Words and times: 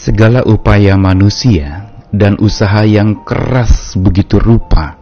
Segala 0.00 0.40
upaya 0.48 0.96
manusia 0.96 1.92
dan 2.08 2.40
usaha 2.40 2.88
yang 2.88 3.20
keras 3.20 3.92
begitu 4.00 4.40
rupa 4.40 4.96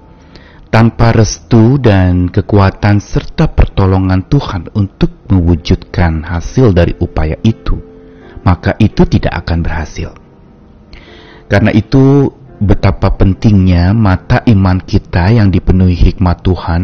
tanpa 0.74 1.14
restu 1.14 1.78
dan 1.78 2.26
kekuatan 2.26 2.98
serta 2.98 3.46
pertolongan 3.46 4.26
Tuhan 4.26 4.74
untuk 4.74 5.22
mewujudkan 5.30 6.26
hasil 6.26 6.74
dari 6.74 6.98
upaya 6.98 7.38
itu, 7.46 7.78
maka 8.42 8.74
itu 8.82 9.06
tidak 9.06 9.46
akan 9.46 9.62
berhasil. 9.62 10.10
Karena 11.46 11.70
itu, 11.70 12.34
betapa 12.58 13.14
pentingnya 13.14 13.94
mata 13.94 14.42
iman 14.50 14.82
kita 14.82 15.30
yang 15.30 15.54
dipenuhi 15.54 15.94
hikmat 15.94 16.42
Tuhan 16.42 16.82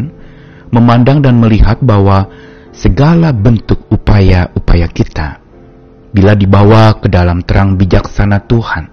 memandang 0.71 1.19
dan 1.19 1.43
melihat 1.43 1.83
bahwa 1.83 2.31
segala 2.71 3.35
bentuk 3.35 3.91
upaya-upaya 3.91 4.87
kita 4.87 5.43
bila 6.15 6.39
dibawa 6.39 6.95
ke 7.03 7.11
dalam 7.11 7.43
terang 7.43 7.75
bijaksana 7.75 8.46
Tuhan, 8.46 8.86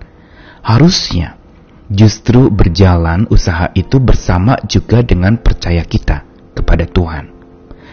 harusnya 0.65 1.37
justru 1.85 2.49
berjalan 2.49 3.29
usaha 3.29 3.69
itu 3.77 4.01
bersama 4.01 4.57
juga 4.65 5.05
dengan 5.05 5.37
percaya 5.37 5.85
kita 5.85 6.25
kepada 6.57 6.89
Tuhan. 6.89 7.29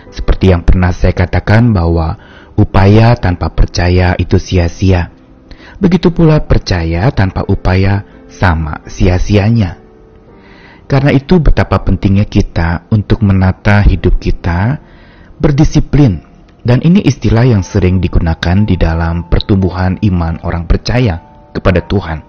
Seperti 0.09 0.48
yang 0.48 0.64
pernah 0.64 0.96
saya 0.96 1.12
katakan 1.12 1.77
bahwa 1.77 2.16
upaya 2.56 3.12
tanpa 3.20 3.52
percaya 3.52 4.16
itu 4.16 4.41
sia-sia. 4.41 5.12
Begitu 5.77 6.08
pula 6.08 6.41
percaya 6.41 7.12
tanpa 7.12 7.45
upaya 7.45 8.24
sama 8.33 8.80
sia-sianya. 8.88 9.77
Karena 10.88 11.12
itu 11.12 11.36
betapa 11.36 11.84
pentingnya 11.84 12.24
kita 12.24 12.88
untuk 12.88 13.20
menata 13.20 13.84
hidup 13.84 14.16
kita 14.16 14.80
berdisiplin 15.36 16.27
dan 16.68 16.84
ini 16.84 17.00
istilah 17.00 17.48
yang 17.48 17.64
sering 17.64 17.96
digunakan 17.96 18.68
di 18.68 18.77
dalam 18.77 19.32
pertumbuhan 19.32 19.96
iman 20.04 20.36
orang 20.45 20.68
percaya 20.68 21.16
kepada 21.56 21.80
Tuhan. 21.88 22.20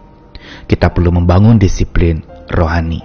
Kita 0.64 0.96
perlu 0.96 1.12
membangun 1.12 1.60
disiplin 1.60 2.24
rohani. 2.48 3.04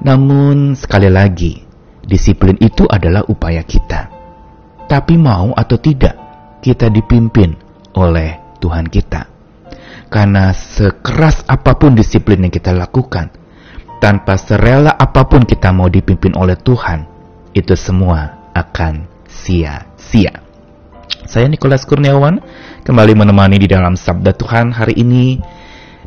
Namun 0.00 0.72
sekali 0.72 1.12
lagi, 1.12 1.60
disiplin 2.00 2.56
itu 2.64 2.88
adalah 2.88 3.28
upaya 3.28 3.60
kita. 3.60 4.08
Tapi 4.88 5.20
mau 5.20 5.52
atau 5.52 5.76
tidak, 5.76 6.16
kita 6.64 6.88
dipimpin 6.88 7.52
oleh 8.00 8.56
Tuhan 8.56 8.88
kita. 8.88 9.28
Karena 10.08 10.56
sekeras 10.56 11.44
apa 11.44 11.76
pun 11.76 11.92
disiplin 11.92 12.48
yang 12.48 12.54
kita 12.56 12.72
lakukan, 12.72 13.28
tanpa 14.00 14.40
serela 14.40 14.96
apa 14.96 15.28
pun 15.28 15.44
kita 15.44 15.76
mau 15.76 15.92
dipimpin 15.92 16.32
oleh 16.40 16.56
Tuhan, 16.56 17.04
itu 17.52 17.76
semua 17.76 18.48
akan 18.56 19.17
sia-sia. 19.28 20.42
Saya 21.28 21.44
Nikolas 21.46 21.84
Kurniawan 21.84 22.40
kembali 22.88 23.12
menemani 23.12 23.60
di 23.60 23.68
dalam 23.68 23.94
Sabda 23.94 24.32
Tuhan 24.32 24.72
hari 24.72 24.96
ini 24.96 25.36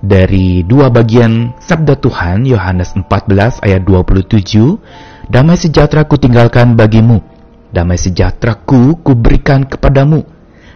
dari 0.01 0.65
dua 0.65 0.89
bagian 0.89 1.53
Sabda 1.61 2.01
Tuhan 2.01 2.49
Yohanes 2.49 2.97
14 2.97 3.61
ayat 3.61 3.81
27 3.85 5.29
Damai 5.29 5.55
sejahtera 5.61 6.09
ku 6.09 6.17
tinggalkan 6.17 6.73
bagimu 6.73 7.21
Damai 7.69 7.95
sejahtera 7.95 8.57
ku 8.57 8.99
kuberikan 8.99 9.63
kepadamu. 9.63 10.27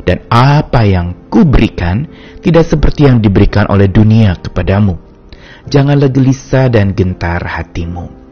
Dan 0.06 0.22
apa 0.30 0.86
yang 0.86 1.28
kuberikan 1.34 2.06
tidak 2.46 2.70
seperti 2.70 3.10
yang 3.10 3.20
diberikan 3.20 3.66
oleh 3.68 3.90
dunia 3.90 4.38
kepadamu. 4.38 4.96
Janganlah 5.66 6.14
gelisah 6.14 6.70
dan 6.70 6.94
gentar 6.94 7.42
hatimu 7.42 8.25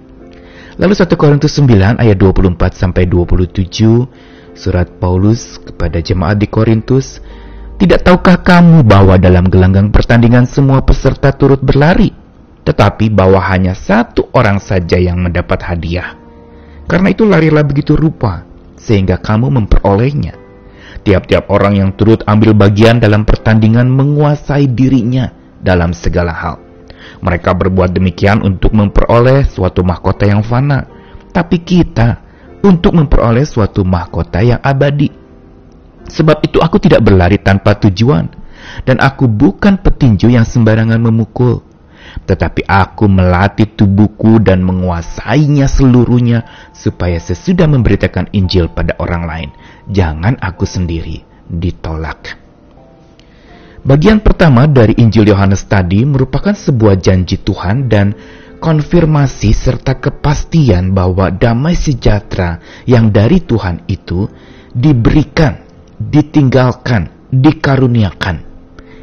Lalu 0.74 0.94
1 0.98 1.14
Korintus 1.14 1.54
9 1.62 2.02
ayat 2.02 2.18
24 2.18 2.58
sampai 2.74 3.06
27 3.06 4.58
Surat 4.58 4.90
Paulus 4.98 5.62
kepada 5.62 6.02
jemaat 6.02 6.42
di 6.42 6.50
Korintus, 6.50 7.22
"Tidak 7.78 8.02
tahukah 8.02 8.42
kamu 8.42 8.82
bahwa 8.82 9.18
dalam 9.22 9.50
gelanggang 9.50 9.94
pertandingan 9.94 10.50
semua 10.50 10.82
peserta 10.82 11.30
turut 11.34 11.62
berlari, 11.62 12.10
tetapi 12.66 13.10
bahwa 13.14 13.38
hanya 13.42 13.78
satu 13.78 14.30
orang 14.34 14.58
saja 14.58 14.98
yang 14.98 15.22
mendapat 15.22 15.62
hadiah? 15.62 16.17
Karena 16.89 17.14
itu 17.14 17.26
larilah 17.26 17.66
begitu 17.66 17.94
rupa 17.94 18.45
sehingga 18.73 19.22
kamu 19.22 19.54
memperolehnya. 19.54 20.38
Tiap-tiap 21.06 21.52
orang 21.54 21.78
yang 21.78 21.89
turut 21.94 22.26
ambil 22.26 22.56
bagian 22.56 22.98
dalam 22.98 23.30
pertandingan 23.30 23.89
menguasai 23.92 24.72
dirinya 24.72 25.30
dalam 25.62 25.92
segala 25.92 26.32
hal. 26.32 26.63
Mereka 27.23 27.55
berbuat 27.55 27.95
demikian 27.95 28.43
untuk 28.43 28.75
memperoleh 28.75 29.47
suatu 29.47 29.81
mahkota 29.81 30.27
yang 30.27 30.43
fana, 30.43 30.86
tapi 31.31 31.64
kita 31.64 32.23
untuk 32.64 32.95
memperoleh 32.95 33.43
suatu 33.43 33.83
mahkota 33.83 34.39
yang 34.39 34.59
abadi. 34.64 35.11
Sebab 36.03 36.43
itu 36.43 36.59
aku 36.59 36.80
tidak 36.83 37.03
berlari 37.03 37.39
tanpa 37.39 37.80
tujuan, 37.80 38.27
dan 38.83 38.99
aku 38.99 39.27
bukan 39.27 39.80
petinju 39.80 40.31
yang 40.31 40.43
sembarangan 40.43 40.99
memukul, 40.99 41.64
tetapi 42.27 42.67
aku 42.67 43.08
melatih 43.08 43.71
tubuhku 43.73 44.39
dan 44.43 44.64
menguasainya 44.64 45.71
seluruhnya, 45.71 46.43
supaya 46.75 47.20
sesudah 47.20 47.67
memberitakan 47.71 48.31
Injil 48.35 48.67
pada 48.71 48.99
orang 48.99 49.23
lain, 49.23 49.49
jangan 49.87 50.35
aku 50.43 50.67
sendiri 50.67 51.23
ditolak. 51.47 52.42
Bagian 53.83 54.23
pertama 54.23 54.64
dari 54.64 54.95
Injil 54.95 55.36
Yohanes 55.36 55.67
tadi 55.67 56.08
merupakan 56.08 56.55
sebuah 56.55 57.04
janji 57.04 57.36
Tuhan 57.36 57.92
dan 57.92 58.16
konfirmasi 58.64 59.52
serta 59.52 59.99
kepastian 59.99 60.95
bahwa 60.95 61.27
damai 61.27 61.76
sejahtera 61.76 62.64
yang 62.88 63.11
dari 63.11 63.44
Tuhan 63.44 63.83
itu 63.92 64.32
diberikan, 64.71 65.67
ditinggalkan, 65.99 67.27
dikaruniakan. 67.27 68.48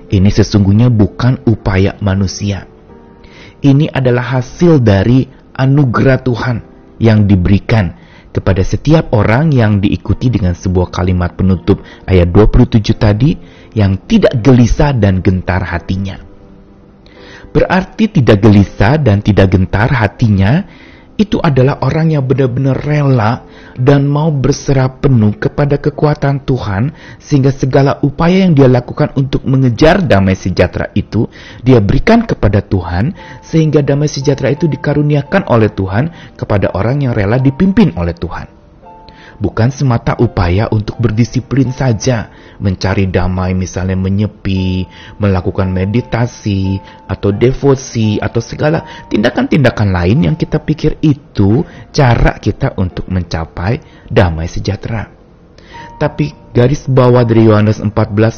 Ini 0.09 0.31
sesungguhnya 0.33 0.89
bukan 0.89 1.45
upaya 1.45 2.01
manusia. 2.01 2.65
Ini 3.61 3.93
adalah 3.93 4.41
hasil 4.41 4.81
dari 4.81 5.29
anugerah 5.61 6.25
Tuhan 6.25 6.57
yang 6.97 7.29
diberikan 7.29 8.01
kepada 8.31 8.63
setiap 8.63 9.13
orang 9.13 9.51
yang 9.51 9.83
diikuti 9.83 10.31
dengan 10.31 10.55
sebuah 10.55 10.89
kalimat 10.89 11.35
penutup 11.35 11.83
ayat 12.07 12.31
27 12.33 12.81
tadi 12.97 13.37
yang 13.75 13.99
tidak 14.07 14.39
gelisah 14.43 14.95
dan 14.97 15.23
gentar 15.23 15.63
hatinya. 15.63 16.19
Berarti 17.51 18.07
tidak 18.23 18.47
gelisah 18.47 18.95
dan 19.03 19.23
tidak 19.27 19.51
gentar 19.51 19.91
hatinya, 19.91 20.63
itu 21.21 21.37
adalah 21.37 21.85
orang 21.85 22.17
yang 22.17 22.25
benar-benar 22.25 22.81
rela 22.81 23.45
dan 23.77 24.09
mau 24.09 24.33
berserah 24.33 24.89
penuh 25.05 25.37
kepada 25.37 25.77
kekuatan 25.77 26.49
Tuhan 26.49 26.97
sehingga 27.21 27.53
segala 27.53 28.01
upaya 28.01 28.49
yang 28.49 28.57
dia 28.57 28.73
lakukan 28.73 29.13
untuk 29.21 29.45
mengejar 29.45 30.01
damai 30.01 30.33
sejahtera 30.33 30.89
itu 30.97 31.29
dia 31.61 31.77
berikan 31.85 32.25
kepada 32.25 32.65
Tuhan 32.65 33.13
sehingga 33.45 33.85
damai 33.85 34.09
sejahtera 34.09 34.49
itu 34.49 34.65
dikaruniakan 34.65 35.45
oleh 35.53 35.69
Tuhan 35.69 36.37
kepada 36.41 36.73
orang 36.73 37.05
yang 37.05 37.13
rela 37.13 37.37
dipimpin 37.37 37.93
oleh 38.01 38.17
Tuhan 38.17 38.60
bukan 39.41 39.73
semata 39.73 40.15
upaya 40.21 40.69
untuk 40.69 41.01
berdisiplin 41.01 41.73
saja, 41.73 42.29
mencari 42.61 43.09
damai 43.09 43.57
misalnya 43.57 43.97
menyepi, 43.97 44.85
melakukan 45.17 45.73
meditasi, 45.73 46.79
atau 47.09 47.33
devosi, 47.33 48.21
atau 48.21 48.39
segala 48.45 49.09
tindakan-tindakan 49.09 49.89
lain 49.91 50.19
yang 50.31 50.37
kita 50.37 50.61
pikir 50.61 51.01
itu 51.01 51.65
cara 51.91 52.37
kita 52.37 52.77
untuk 52.77 53.09
mencapai 53.09 54.07
damai 54.07 54.47
sejahtera. 54.47 55.09
Tapi 55.97 56.53
garis 56.53 56.89
bawah 56.89 57.25
dari 57.25 57.49
Yohanes 57.49 57.81
14 57.81 57.93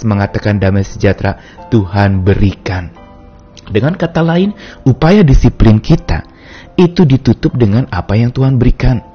mengatakan 0.07 0.59
damai 0.63 0.87
sejahtera 0.87 1.39
Tuhan 1.71 2.23
berikan. 2.23 2.95
Dengan 3.63 3.95
kata 3.95 4.23
lain, 4.23 4.51
upaya 4.83 5.23
disiplin 5.23 5.79
kita 5.79 6.27
itu 6.75 7.07
ditutup 7.07 7.55
dengan 7.55 7.87
apa 7.93 8.19
yang 8.19 8.35
Tuhan 8.35 8.59
berikan 8.59 9.12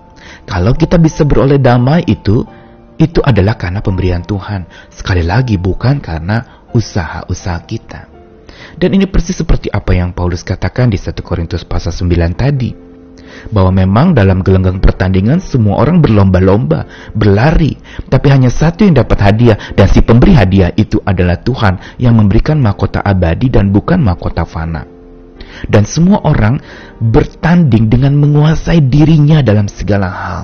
kalau 0.47 0.71
kita 0.71 0.95
bisa 0.95 1.27
beroleh 1.27 1.59
damai 1.59 2.07
itu, 2.07 2.47
itu 2.95 3.19
adalah 3.19 3.59
karena 3.59 3.83
pemberian 3.83 4.23
Tuhan. 4.23 4.63
Sekali 4.87 5.21
lagi 5.21 5.59
bukan 5.59 5.99
karena 5.99 6.65
usaha-usaha 6.71 7.59
kita. 7.67 8.07
Dan 8.79 8.95
ini 8.95 9.05
persis 9.11 9.37
seperti 9.43 9.67
apa 9.67 9.91
yang 9.91 10.15
Paulus 10.15 10.47
katakan 10.47 10.87
di 10.87 10.95
1 10.95 11.19
Korintus 11.19 11.67
pasal 11.67 11.91
9 11.91 12.31
tadi. 12.31 12.71
Bahwa 13.51 13.75
memang 13.75 14.15
dalam 14.15 14.39
gelanggang 14.39 14.79
pertandingan 14.79 15.43
semua 15.43 15.83
orang 15.83 15.99
berlomba-lomba, 15.99 17.11
berlari. 17.11 17.75
Tapi 18.07 18.27
hanya 18.31 18.47
satu 18.47 18.87
yang 18.87 18.97
dapat 18.97 19.19
hadiah 19.19 19.59
dan 19.75 19.91
si 19.91 19.99
pemberi 19.99 20.31
hadiah 20.31 20.71
itu 20.79 20.97
adalah 21.03 21.37
Tuhan 21.43 21.99
yang 21.99 22.15
memberikan 22.15 22.57
mahkota 22.63 23.03
abadi 23.03 23.51
dan 23.51 23.69
bukan 23.69 23.99
mahkota 23.99 24.47
fana 24.47 24.96
dan 25.65 25.83
semua 25.89 26.21
orang 26.21 26.61
bertanding 27.01 27.89
dengan 27.89 28.13
menguasai 28.17 28.85
dirinya 28.85 29.41
dalam 29.41 29.65
segala 29.65 30.09
hal. 30.09 30.41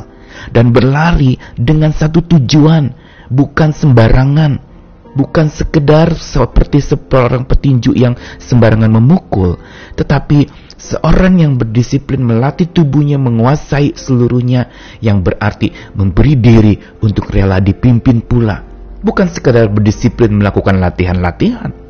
Dan 0.50 0.74
berlari 0.74 1.38
dengan 1.56 1.94
satu 1.94 2.26
tujuan 2.26 2.90
bukan 3.30 3.70
sembarangan. 3.72 4.74
Bukan 5.14 5.46
sekedar 5.46 6.10
seperti 6.18 6.82
seorang 6.82 7.46
petinju 7.46 7.94
yang 7.94 8.18
sembarangan 8.42 8.90
memukul 8.90 9.62
tetapi 9.94 10.50
seorang 10.74 11.38
yang 11.38 11.54
berdisiplin 11.54 12.26
melatih 12.26 12.74
tubuhnya 12.74 13.22
menguasai 13.22 13.94
seluruhnya 13.94 14.74
yang 15.06 15.22
berarti 15.22 15.70
memberi 15.94 16.34
diri 16.34 16.74
untuk 17.06 17.30
rela 17.30 17.62
dipimpin 17.62 18.26
pula. 18.26 18.66
Bukan 19.06 19.30
sekedar 19.30 19.70
berdisiplin 19.70 20.34
melakukan 20.34 20.82
latihan-latihan 20.82 21.83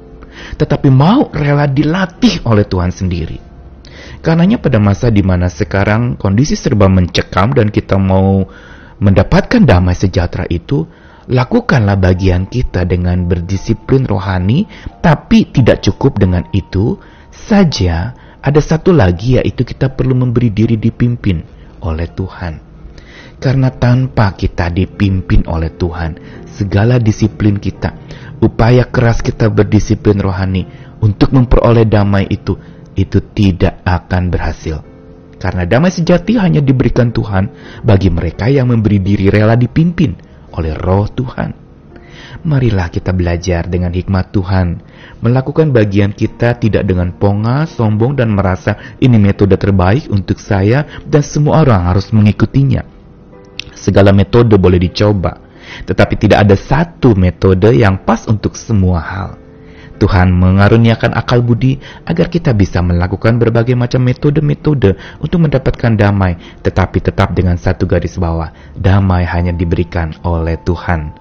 tetapi 0.58 0.90
mau 0.90 1.30
rela 1.34 1.70
dilatih 1.70 2.46
oleh 2.48 2.66
Tuhan 2.68 2.92
sendiri. 2.92 3.38
Karenanya 4.24 4.56
pada 4.56 4.80
masa 4.80 5.12
di 5.12 5.20
mana 5.20 5.52
sekarang 5.52 6.16
kondisi 6.16 6.56
serba 6.56 6.88
mencekam 6.88 7.52
dan 7.52 7.68
kita 7.68 8.00
mau 8.00 8.48
mendapatkan 9.04 9.60
damai 9.68 10.00
sejahtera 10.00 10.48
itu, 10.48 10.88
lakukanlah 11.28 12.00
bagian 12.00 12.48
kita 12.48 12.88
dengan 12.88 13.28
berdisiplin 13.28 14.08
rohani, 14.08 14.64
tapi 15.04 15.52
tidak 15.52 15.84
cukup 15.84 16.24
dengan 16.24 16.48
itu 16.56 16.96
saja. 17.36 18.16
Ada 18.44 18.60
satu 18.60 18.92
lagi 18.92 19.40
yaitu 19.40 19.64
kita 19.64 19.92
perlu 19.92 20.16
memberi 20.16 20.52
diri 20.52 20.76
dipimpin 20.76 21.44
oleh 21.84 22.08
Tuhan. 22.12 22.60
Karena 23.40 23.72
tanpa 23.76 24.40
kita 24.40 24.72
dipimpin 24.72 25.44
oleh 25.52 25.72
Tuhan, 25.76 26.44
segala 26.48 26.96
disiplin 26.96 27.60
kita, 27.60 28.03
upaya 28.44 28.84
keras 28.92 29.24
kita 29.24 29.48
berdisiplin 29.48 30.20
rohani 30.20 30.68
untuk 31.00 31.32
memperoleh 31.32 31.88
damai 31.88 32.28
itu, 32.28 32.60
itu 33.00 33.24
tidak 33.32 33.80
akan 33.88 34.28
berhasil. 34.28 34.84
Karena 35.40 35.68
damai 35.68 35.92
sejati 35.92 36.40
hanya 36.40 36.64
diberikan 36.64 37.12
Tuhan 37.12 37.52
bagi 37.84 38.08
mereka 38.08 38.48
yang 38.48 38.72
memberi 38.72 39.00
diri 39.04 39.28
rela 39.28 39.60
dipimpin 39.60 40.16
oleh 40.56 40.72
roh 40.76 41.08
Tuhan. 41.12 41.64
Marilah 42.44 42.88
kita 42.92 43.12
belajar 43.12 43.68
dengan 43.68 43.92
hikmat 43.92 44.32
Tuhan, 44.32 44.80
melakukan 45.20 45.72
bagian 45.72 46.16
kita 46.16 46.60
tidak 46.60 46.84
dengan 46.88 47.12
ponga, 47.16 47.68
sombong, 47.68 48.20
dan 48.20 48.32
merasa 48.32 48.96
ini 49.00 49.16
metode 49.20 49.56
terbaik 49.56 50.08
untuk 50.12 50.40
saya 50.40 50.88
dan 51.04 51.24
semua 51.24 51.64
orang 51.64 51.92
harus 51.92 52.12
mengikutinya. 52.12 52.84
Segala 53.76 54.16
metode 54.16 54.56
boleh 54.56 54.80
dicoba, 54.80 55.43
tetapi 55.86 56.16
tidak 56.18 56.46
ada 56.46 56.56
satu 56.58 57.18
metode 57.18 57.74
yang 57.74 57.98
pas 58.02 58.26
untuk 58.30 58.54
semua 58.54 59.02
hal. 59.02 59.30
Tuhan 60.02 60.36
mengaruniakan 60.36 61.16
akal 61.16 61.40
budi 61.40 61.80
agar 62.04 62.28
kita 62.28 62.52
bisa 62.52 62.84
melakukan 62.84 63.40
berbagai 63.40 63.78
macam 63.78 64.04
metode-metode 64.04 65.22
untuk 65.22 65.40
mendapatkan 65.48 65.96
damai, 65.96 66.36
tetapi 66.60 67.00
tetap 67.00 67.32
dengan 67.32 67.56
satu 67.56 67.88
garis 67.88 68.20
bawah, 68.20 68.52
damai 68.76 69.24
hanya 69.24 69.56
diberikan 69.56 70.12
oleh 70.28 70.60
Tuhan 70.66 71.14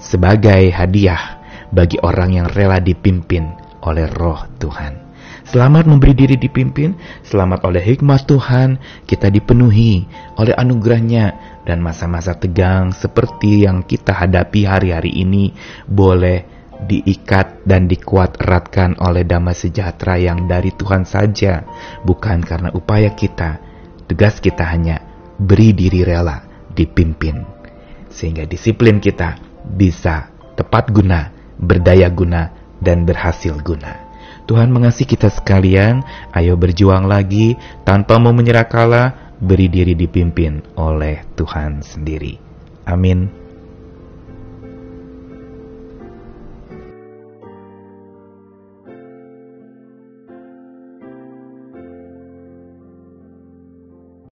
sebagai 0.00 0.72
hadiah 0.72 1.36
bagi 1.68 2.00
orang 2.00 2.32
yang 2.32 2.46
rela 2.48 2.80
dipimpin 2.80 3.52
oleh 3.84 4.08
roh 4.08 4.40
Tuhan. 4.56 5.09
Selamat 5.48 5.88
memberi 5.88 6.12
diri 6.12 6.36
dipimpin, 6.36 6.92
selamat 7.24 7.64
oleh 7.64 7.80
hikmat 7.80 8.28
Tuhan, 8.28 8.76
kita 9.08 9.32
dipenuhi 9.32 10.04
oleh 10.36 10.52
anugerahnya 10.52 11.56
dan 11.64 11.80
masa-masa 11.80 12.36
tegang 12.36 12.92
seperti 12.92 13.64
yang 13.64 13.80
kita 13.80 14.12
hadapi 14.12 14.68
hari-hari 14.68 15.16
ini 15.16 15.56
boleh 15.88 16.44
diikat 16.84 17.64
dan 17.64 17.88
dikuat 17.88 18.36
eratkan 18.40 18.96
oleh 19.00 19.24
damai 19.24 19.56
sejahtera 19.56 20.20
yang 20.20 20.44
dari 20.44 20.76
Tuhan 20.76 21.08
saja, 21.08 21.64
bukan 22.04 22.44
karena 22.44 22.68
upaya 22.76 23.12
kita. 23.16 23.60
Tugas 24.04 24.42
kita 24.42 24.66
hanya 24.66 25.00
beri 25.40 25.72
diri 25.72 26.04
rela 26.04 26.42
dipimpin, 26.74 27.46
sehingga 28.12 28.44
disiplin 28.44 28.98
kita 28.98 29.40
bisa 29.64 30.28
tepat 30.58 30.92
guna, 30.92 31.32
berdaya 31.56 32.12
guna, 32.12 32.50
dan 32.82 33.06
berhasil 33.06 33.54
guna. 33.62 34.09
Tuhan 34.50 34.74
mengasihi 34.74 35.06
kita 35.06 35.30
sekalian, 35.30 36.02
ayo 36.34 36.58
berjuang 36.58 37.06
lagi 37.06 37.54
tanpa 37.86 38.18
mau 38.18 38.34
menyerah 38.34 38.66
kalah, 38.66 39.38
beri 39.38 39.70
diri 39.70 39.94
dipimpin 39.94 40.74
oleh 40.74 41.22
Tuhan 41.38 41.86
sendiri. 41.86 42.34
Amin. 42.82 43.30